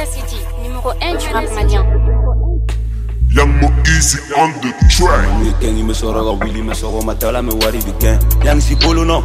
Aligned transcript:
Bamada 0.00 0.06
City, 0.06 0.36
numéro 0.62 0.92
1 1.02 1.18
du 1.18 1.26
rap 1.32 1.44
malien. 1.54 1.84
Young 3.30 3.52
Mo 3.60 3.68
Easy 3.86 4.18
on 4.36 4.50
the 4.60 4.72
track. 4.88 5.28
Me 5.40 5.52
gang 5.60 5.86
me 5.86 5.92
soro 5.92 6.24
ga 6.24 6.44
Willy 6.44 6.62
me 6.62 6.74
soro 6.74 7.02
matala 7.02 7.42
me 7.42 7.52
wari 7.60 7.78
the 7.80 7.92
gang. 8.00 8.18
Young 8.44 8.60
si 8.60 8.74
bolo 8.76 9.04
no. 9.04 9.22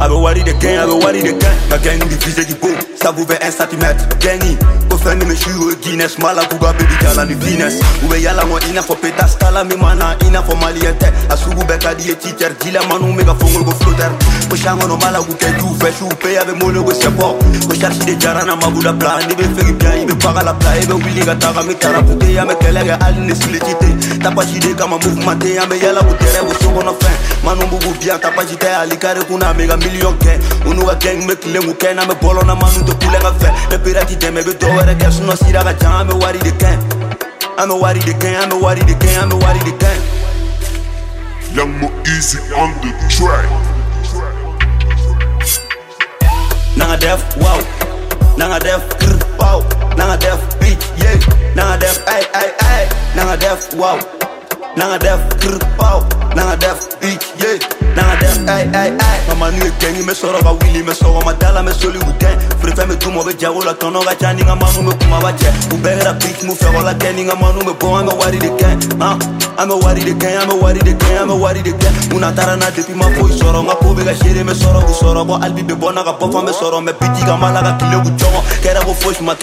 Abe 0.00 0.12
wari 0.12 0.42
the 0.42 0.52
gang, 0.60 0.78
abe 0.78 1.02
wari 1.02 1.20
the 1.22 1.32
gang. 1.32 1.56
Ma 1.70 1.78
gang 1.78 1.98
divise 2.08 2.44
qui 2.44 2.54
boum, 2.54 2.76
ça 3.00 3.12
vous 3.12 3.26
fait 3.26 3.42
un 3.42 3.50
centimètre. 3.50 4.08
Gangi, 4.18 4.56
ko 5.00 5.08
fani 5.08 5.24
me 5.24 5.34
shuru 5.34 5.70
Guinness, 5.80 6.18
mala 6.18 6.42
kuga 6.44 6.72
baby 6.76 6.94
kala 7.00 7.24
ni 7.24 7.34
Venus. 7.34 7.80
Ube 8.04 8.20
yala 8.22 8.44
mo 8.46 8.58
ina 8.68 8.82
fo 8.82 8.94
peta 8.94 9.26
stala 9.26 9.64
me 9.64 9.76
mana 9.76 10.16
ina 10.26 10.42
fo 10.42 10.54
maliente. 10.56 11.06
Asugu 11.28 11.64
be 11.66 11.78
kadi 11.78 12.10
e 12.12 12.14
teacher, 12.14 12.50
dila 12.60 12.82
manu 12.88 13.12
me 13.12 13.24
ga 13.24 13.34
fongol 13.34 13.64
go 13.64 13.70
floater. 13.72 14.10
Ko 14.48 14.56
shango 14.56 14.86
no 14.86 14.96
mala 14.98 15.18
ku 15.22 15.34
ke 15.34 15.48
tu 15.58 15.72
fe 15.80 15.90
su 15.92 16.06
pe 16.20 16.36
ave 16.36 16.52
mono 16.60 16.82
go 16.82 16.92
sepo. 16.92 17.38
Ko 17.68 17.74
cherche 17.74 18.04
de 18.04 18.16
jarana 18.16 18.56
mabuda 18.56 18.92
plan, 18.98 19.26
ni 19.28 19.34
be 19.34 19.44
fegi 19.56 19.72
bien, 19.78 20.08
ibe 20.08 20.14
paga 20.20 20.42
la 20.44 20.52
play, 20.54 20.82
ibe 20.82 20.94
willy 20.94 21.24
ga 21.24 21.34
taga 21.36 21.62
me 21.62 21.74
tarapute 21.74 22.32
ya 22.32 22.44
me 22.44 22.54
kelege 22.56 22.92
al 23.00 23.14
ne 23.20 23.34
suletite. 23.34 24.20
Tapachide 24.20 24.74
kama 24.76 24.98
movementé, 24.98 25.54
ya 25.54 25.66
me 25.66 25.76
yala 25.80 26.00
ku 26.00 26.14
tere 26.70 26.74
go 26.74 26.80
songo 26.80 26.82
no 26.84 26.92
fin. 26.94 27.44
Manu 27.44 27.66
bugu 27.66 27.98
bien, 28.00 28.18
tapachite 28.18 28.68
alikare 28.68 29.24
kuna 29.24 29.54
mega 29.54 29.76
million 29.76 30.16
kɛ 30.18 30.38
unu 30.66 30.86
ka 30.86 30.94
gɛng 30.94 31.26
me 31.26 31.34
kilen 31.34 31.62
ku 31.62 31.74
kɛ 31.74 31.94
na 31.94 32.04
me 32.06 32.14
bɔlɔ 32.14 32.46
na 32.46 32.54
manu 32.54 32.84
to 32.84 32.94
kulen 32.94 33.20
ka 33.20 33.32
fɛ 33.32 33.70
ne 33.70 33.78
pirati 33.78 34.16
dɛmɛ 34.16 34.44
be 34.44 34.52
dɔwɛrɛ 34.52 34.98
kɛ 34.98 35.10
sunɔ 35.10 35.36
sira 35.36 35.64
ka 35.64 35.72
can 35.74 35.92
an 35.92 36.06
be 36.06 36.14
wari 36.14 36.38
de 36.38 36.50
kɛ 36.50 36.70
an 37.58 37.68
be 37.68 37.74
wari 37.74 38.00
de 38.00 38.12
kɛ 38.12 38.42
an 38.42 38.48
be 38.50 38.56
wari 38.56 38.80
de 38.80 38.94
kɛ 38.94 39.22
an 39.22 39.28
be 39.28 39.36
wari 39.36 39.58
de 39.60 39.72
kɛ 39.72 39.90
Young 41.52 41.80
Mo 41.80 41.90
Easy 42.06 42.38
on 42.54 42.70
the 42.80 42.92
track. 43.10 43.50
nanga 46.76 46.96
def 46.96 47.36
wow. 47.38 47.58
Nanga 48.36 48.60
def 48.60 48.88
krr 49.00 49.18
pow 49.36 49.60
nanga 49.96 50.16
def 50.16 50.60
beat 50.60 50.80
yeah. 50.96 51.18
Nanga 51.56 51.80
def 51.80 51.98
ay 52.06 52.22
ay 52.34 52.50
ay. 52.62 52.88
Nanga 53.16 53.36
def 53.36 53.74
wow. 53.74 53.98
Nanga 54.76 54.98
def 54.98 55.20
krr 55.40 55.58
pow 55.76 56.19
nanga 56.36 56.56
def 56.56 56.78
beat 57.00 57.22
yeah. 57.42 57.58
Nanga 57.96 58.14
def 58.22 58.36
ay 58.48 58.64
ay 58.80 58.90
ay 59.08 59.18
mama 59.40 59.56
ni 59.56 59.70
gengi 59.80 60.02
me 60.04 60.14
soro 60.14 60.38
ga 60.42 60.52
willy 60.52 60.82
me 60.82 60.92
soro 60.92 61.20
madala 61.24 61.62
me 61.64 61.72
soli 61.72 61.98
weekend 62.04 62.36
free 62.60 62.72
femme 62.76 62.96
tu 62.98 63.10
mo 63.10 63.24
be 63.24 63.32
jago 63.32 63.60
la 63.64 63.72
tono 63.72 64.00
ga 64.04 64.14
chani 64.14 64.42
nga 64.42 64.54
manu 64.54 64.82
me 64.82 64.92
kuma 65.00 65.18
ba 65.20 65.32
che. 65.32 65.48
U 65.72 65.78
bera 65.80 66.12
beat 66.12 66.42
mu 66.44 66.54
fe 66.54 66.68
la 66.84 66.92
teni 66.94 67.24
nga 67.24 67.34
manu 67.34 67.64
me 67.64 67.72
bon 67.80 68.04
nga 68.04 68.14
wari 68.20 68.38
de 68.38 68.50
ken 68.60 68.78
ah 69.00 69.16
I'm 69.58 69.70
a 69.70 69.76
wari 69.76 70.04
de 70.04 70.14
ken 70.14 70.36
I'm 70.40 70.50
a 70.50 70.54
wari 70.56 70.80
de 70.80 70.94
ken 70.94 71.16
I'm 71.22 71.30
a 71.30 71.34
wari 71.36 71.62
de 71.62 71.72
ken 71.72 71.92
una 72.14 72.32
tara 72.32 72.56
na 72.56 72.70
depuis 72.70 72.94
ma 72.94 73.08
foi 73.16 73.32
soro 73.32 73.62
nga 73.62 73.74
ko 73.80 73.94
be 73.94 74.04
ga 74.04 74.12
shere 74.14 74.44
me 74.44 74.52
soro 74.52 74.80
ku 74.84 74.92
ga 74.92 76.12
pofa 76.20 76.42
me 76.44 76.52
soro 76.52 76.80
me 76.84 76.92
piti 76.92 77.24
ga 77.24 77.36
mala 77.36 77.62
ga 77.62 77.72
kile 77.80 77.96
ku 78.04 78.10
chomo. 78.20 78.44
Kera 78.62 78.84
bo 78.84 78.92
fosh 78.92 79.20
ma 79.22 79.34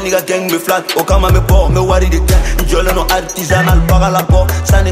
ni 0.00 0.10
gang 0.28 0.46
me 0.52 0.58
flat 0.58 0.84
o 0.96 1.04
kama 1.04 1.32
me 1.32 1.40
bo 1.40 1.68
me 1.68 1.80
wari 1.80 2.08
de 2.10 2.20
ken 2.20 2.40
jole 2.68 2.92
no 2.92 3.02
artisanal 3.08 3.80
paga 3.88 4.10
la 4.10 4.22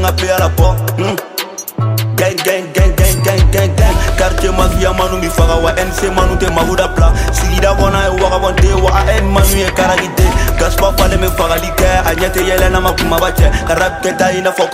nga 0.01 0.11
pe 0.13 0.27
la 0.39 0.49
po 0.49 0.73
mm. 0.97 1.36
Mi 5.87 5.93
faga 5.93 6.09
wa 6.09 6.11
nc 6.11 6.15
manu 6.15 6.37
te 6.37 6.47
mahuda 6.47 6.87
pla. 6.87 7.13
Sigida 7.31 7.71
kɔnɔ 7.73 7.99
ye 8.03 8.09
wagabɔnte 8.21 8.73
wa 8.83 8.91
a 8.91 9.17
en 9.17 9.25
manu 9.31 9.57
ye 9.57 9.69
karagite 9.71 10.26
gaspa 10.67 10.91
fale 10.97 11.17
me 11.17 11.27
fagali 11.27 11.69
a 12.09 12.11
ɲɛtɛ 12.13 12.41
yɛlɛ 12.47 12.71
na 12.71 12.79
ma 12.79 12.91
kumaba 12.91 13.31
cɛ 13.31 13.47
ka 13.67 13.73
rap 13.75 14.05
i 14.05 14.41
n'a 14.41 14.51
fɔ 14.51 14.65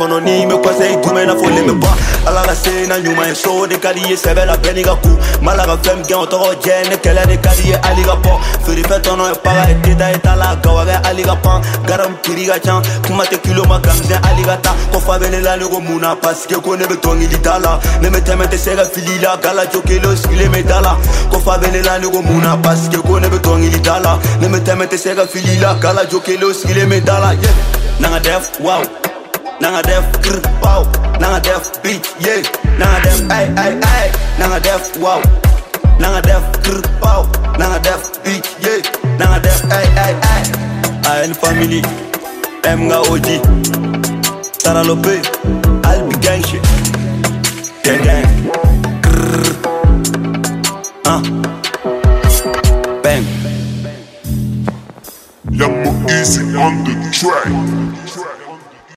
me 0.48 0.56
kɔsɛ 0.64 0.86
i 0.94 0.96
dumɛ 1.02 1.26
n'a 1.26 1.36
fɔ 1.36 1.48
leme 1.56 1.80
ba 1.80 1.94
ala 2.26 2.42
ka 2.44 2.56
se 2.56 2.88
na 2.88 2.96
ɲuman 2.96 3.28
ye 3.28 3.36
so. 3.36 3.68
De 3.68 3.78
ka 3.78 3.94
di 3.94 4.02
ye 4.10 4.16
sɛbɛ 4.16 4.46
la 4.46 4.56
bɛɛ 4.58 4.74
n'i 4.74 4.84
ka 4.84 4.96
ku. 4.96 5.10
Mala 5.42 5.66
ka 5.66 5.76
fɛn 5.78 6.04
gɛn 6.08 6.18
o 6.18 6.26
tɔgɔ 6.26 6.56
jɛ 6.64 6.90
ne 6.90 6.96
kɛlɛ 6.96 7.28
de 7.28 7.38
ka 7.38 7.52
di 7.56 7.70
ye 7.70 7.76
ali 7.84 8.04
ka 8.04 8.16
bɔ 8.16 8.40
feerefɛ 8.66 9.00
tɔnɔ 9.02 9.28
ye 9.30 9.36
paga 9.44 9.70
ye 9.70 9.76
teta 9.84 10.10
ye 10.12 10.20
ta 10.20 10.36
la 10.36 10.56
gawa 10.56 10.86
kɛ 10.86 11.06
ali 11.06 11.24
ka 11.24 11.36
pan. 11.36 11.62
Garam 11.86 12.16
piri 12.24 12.46
ka 12.48 12.58
can 12.60 12.82
kuma 13.04 13.24
tɛ 13.24 13.42
kilo 13.44 13.64
ma 13.66 13.80
gamisɛn 13.80 14.26
ali 14.26 14.44
ka 14.44 14.58
ta. 14.58 14.76
Ko 14.92 15.00
fa 15.00 15.20
bɛ 15.20 15.42
la 15.44 15.56
la. 17.60 17.80
Ne 18.02 18.10
me 18.10 18.20
tɛmɛ 18.20 18.46
la. 19.22 19.38
Gala 19.38 19.64
me 20.50 20.64
da 20.64 20.80
la. 20.80 20.98
Ko 21.30 21.40
fa 21.40 21.58
bɛ 21.58 21.84
la 21.84 22.00
na 22.00 22.58
pasike 22.58 23.02
ko 23.04 23.20
la. 23.20 24.18
Me 24.40 24.48
la 25.60 25.76
gala 25.84 26.04
jo 26.12 26.20
kelen 26.26 26.54
sigilen 26.56 26.88
me 26.90 27.00
da 27.08 27.20
la 27.20 27.32
yeah. 27.44 27.56
nanga 28.00 28.20
def 28.20 28.46
wow 28.66 28.84
nanga 29.62 29.82
def 29.90 30.06
krr 30.24 30.40
pow 30.62 30.82
nanga 31.20 31.40
def 31.48 31.64
beat 31.84 32.06
yeah 32.26 32.40
nanga 32.80 33.00
def 33.06 33.20
ay 33.38 33.46
ay 33.64 33.72
ay 33.96 34.08
nanga 34.40 34.60
def 34.68 34.84
wow 35.04 35.20
nanga 36.00 36.22
def 36.30 36.44
krr 36.64 36.80
pow 37.04 37.22
nanga 37.60 37.80
def 37.88 38.02
beat 38.24 38.48
yeah 38.66 38.80
nanga 39.20 39.40
def 39.46 39.60
ay 39.80 39.88
ay 40.06 40.14
ay 40.32 40.44
ay 41.12 41.34
family 41.44 41.82
em 42.72 42.88
nga 42.88 43.00
oji 43.12 43.38
Taralope, 44.64 45.20
Alby 45.84 46.16
gang 46.24 46.42
shit. 46.48 46.64
Gang 47.84 48.00
gang. 48.08 48.28
Grrr. 49.04 49.44
Uh. 51.04 51.53
double 55.64 56.12
easy 56.12 56.58
on 56.58 56.84
the 56.84 56.94
track. 57.14 58.43